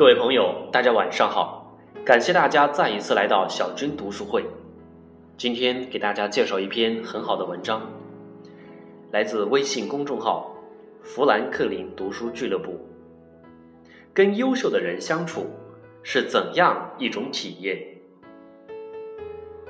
[0.00, 1.76] 各位朋友，大家晚上好！
[2.06, 4.42] 感谢大家再一次来到小军读书会。
[5.36, 7.82] 今天给大家介绍一篇很好的文章，
[9.10, 10.56] 来自微信公众号
[11.04, 12.80] “弗兰克林读书俱乐部”。
[14.14, 15.50] 跟优秀的人相处
[16.02, 17.78] 是怎样一种体验？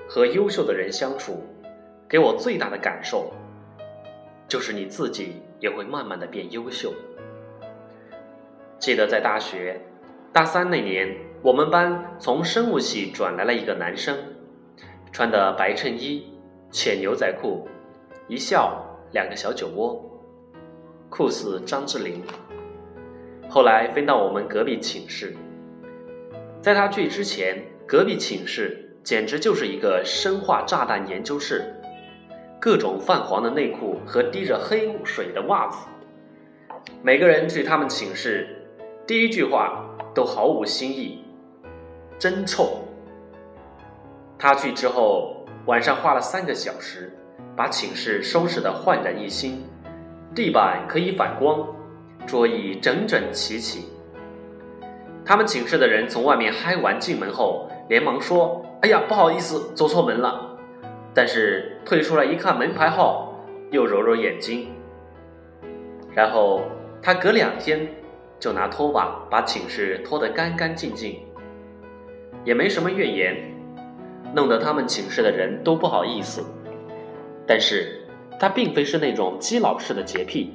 [0.09, 1.43] 和优秀的人相处，
[2.09, 3.33] 给我最大的感受，
[4.47, 6.95] 就是你自己也会慢慢的变优秀。
[8.79, 9.81] 记得在大学
[10.33, 14.17] 大三那年，我们班从生物系转来了一个男生，
[15.11, 16.33] 穿的白衬衣、
[16.71, 17.67] 浅牛仔裤，
[18.29, 18.81] 一笑
[19.11, 20.01] 两个小酒窝，
[21.09, 22.23] 酷似张智霖。
[23.49, 25.35] 后来分到我们隔壁寝室，
[26.63, 31.75] 在他去之前，隔壁寝室简直就是一个生化炸弹研究室，
[32.61, 35.89] 各种泛黄的内裤和滴着黑水的袜子，
[37.03, 38.57] 每个人去他们寝室。
[39.09, 41.25] 第一句话都毫无新意，
[42.19, 42.85] 真臭。
[44.39, 47.13] 他去之后，晚上花了三个小时，
[47.55, 49.63] 把寝室收拾得焕然一新，
[50.35, 51.67] 地板可以反光，
[52.27, 53.87] 桌椅整整齐齐。
[55.25, 60.57] 他们寝室的人从外面嗨完进门后，连忙说：“哎呀，不好意思，走错门了。”
[61.15, 63.35] 但是退出来一看门牌号，
[63.71, 64.69] 又揉揉眼睛。
[66.15, 66.63] 然后
[67.03, 67.89] 他隔两天。
[68.41, 71.21] 就拿拖把把寝室拖得干干净净，
[72.43, 73.37] 也没什么怨言，
[74.35, 76.43] 弄得他们寝室的人都不好意思。
[77.47, 78.01] 但是，
[78.39, 80.55] 他并非是那种基佬式的洁癖，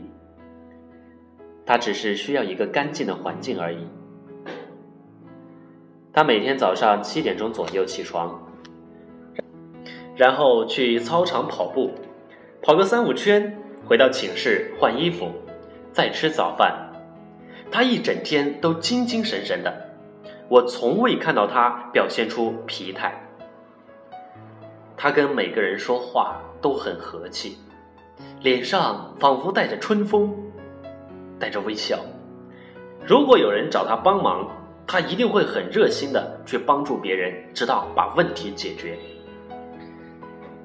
[1.64, 3.88] 他只是需要一个干净的环境而已。
[6.12, 8.42] 他每天早上七点钟左右起床，
[10.16, 11.92] 然后去操场跑步，
[12.64, 13.56] 跑个三五圈，
[13.86, 15.30] 回到寝室换衣服，
[15.92, 16.85] 再吃早饭。
[17.76, 19.90] 他一整天都精精神神的，
[20.48, 23.14] 我从未看到他表现出疲态。
[24.96, 27.58] 他跟每个人说话都很和气，
[28.40, 30.34] 脸上仿佛带着春风，
[31.38, 32.00] 带着微笑。
[33.06, 34.48] 如果有人找他帮忙，
[34.88, 38.98] 他一定会很热心的去帮助别人，直到把问题解决。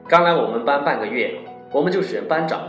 [0.07, 1.41] 刚来我们班半个月，
[1.73, 2.69] 我们就选班长，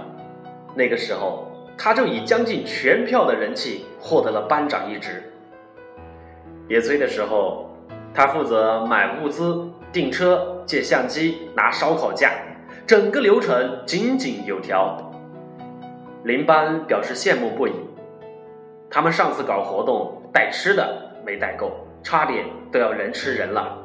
[0.74, 1.51] 那个时候。
[1.78, 5.24] 他就以将近全票的人气获得了班长一职。
[6.68, 7.70] 野炊的时候，
[8.14, 12.32] 他负责买物资、订车、借相机、拿烧烤架，
[12.86, 14.98] 整个流程井井有条。
[16.24, 17.72] 邻班表示羡慕不已。
[18.90, 21.72] 他们上次搞活动带吃的没带够，
[22.04, 23.78] 差点都要人吃人了。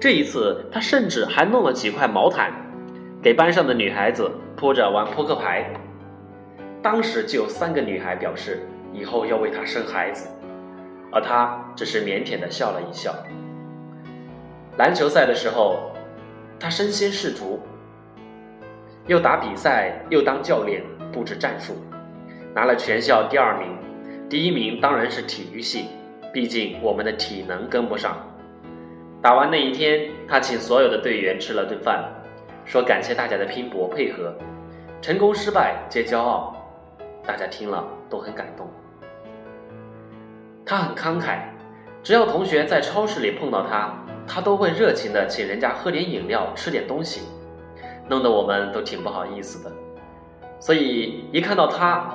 [0.00, 2.52] 这一次，他甚至还弄了几块毛毯，
[3.22, 5.70] 给班上的女孩子铺着玩扑克牌。
[6.82, 10.28] 当时就有三个女孩表示以后要为他生孩子，
[11.12, 13.14] 而他只是腼腆的笑了一笑。
[14.78, 15.92] 篮球赛的时候，
[16.58, 17.60] 他身先士卒，
[19.06, 20.82] 又打比赛又当教练
[21.12, 21.74] 布置战术，
[22.54, 23.76] 拿了全校第二名，
[24.28, 25.86] 第一名当然是体育系，
[26.32, 28.16] 毕竟我们的体能跟不上。
[29.20, 32.10] 打完那一天，他请所有的队员吃了顿饭，
[32.64, 34.34] 说感谢大家的拼搏配合，
[35.02, 36.56] 成功失败皆骄傲。
[37.26, 38.68] 大家听了都很感动。
[40.64, 41.40] 他很慷慨，
[42.02, 43.92] 只要同学在超市里碰到他，
[44.26, 47.22] 他都会热情的请人家喝点饮料、吃点东西，
[48.08, 49.72] 弄得我们都挺不好意思的。
[50.60, 52.14] 所以一看到他，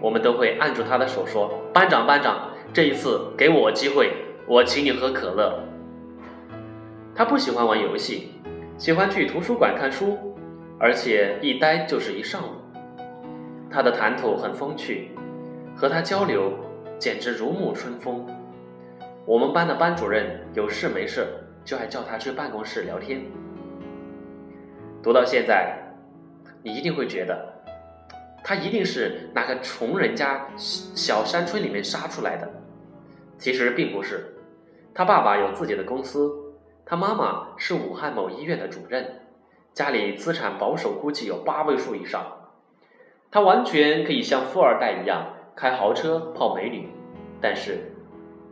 [0.00, 4.12] 我们都会按住他的手说：“班长，班长，这一次给我机会，
[4.46, 5.62] 我请你喝可乐。”
[7.14, 8.32] 他不喜欢玩游戏，
[8.78, 10.18] 喜欢去图书馆看书，
[10.78, 12.52] 而且一待就是一上午。
[13.72, 15.12] 他的谈吐很风趣，
[15.76, 16.52] 和他交流
[16.98, 18.26] 简直如沐春风。
[19.24, 21.24] 我们班的班主任有事没事
[21.64, 23.22] 就爱叫他去办公室聊天。
[25.00, 25.78] 读到现在，
[26.64, 27.62] 你一定会觉得，
[28.42, 32.50] 他一定是哪个穷人家小山村里面杀出来的。
[33.38, 34.34] 其实并不是，
[34.92, 36.28] 他爸爸有自己的公司，
[36.84, 39.20] 他妈妈是武汉某医院的主任，
[39.72, 42.39] 家里资产保守估计有八位数以上。
[43.32, 45.24] 他完全可以像富二代一样
[45.54, 46.88] 开豪车泡美女，
[47.40, 47.78] 但是，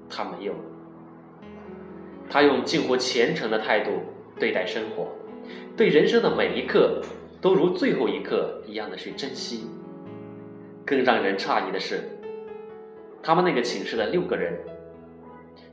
[0.08, 0.54] 他没有。
[2.30, 3.90] 他用近乎虔诚的态度
[4.38, 5.08] 对待生活，
[5.76, 7.02] 对人生的每一刻
[7.40, 9.68] 都如最后一刻一样的去珍惜。
[10.86, 12.02] 更让人诧异的是，
[13.20, 14.60] 他们那个寝室的六个人，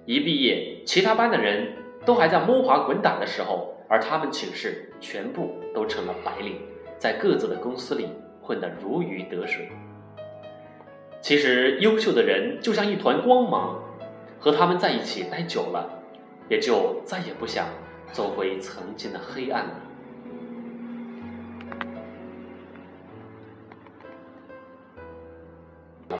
[0.06, 1.74] 一毕业，其他班的人
[2.06, 6.60] 都还在摸爬滚打的时候，而他们寝室全部都成了白领，
[6.98, 8.08] 在各自的公司里。
[8.46, 9.70] 混得如鱼得水。
[11.20, 13.82] 其实，优秀的人就像一团光芒，
[14.40, 15.90] 和他们在一起待久了，
[16.48, 17.66] 也就再也不想
[18.12, 19.85] 走回曾经的黑暗里。